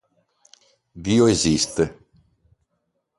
Dio 1.07 1.27
esiste. 1.33 1.83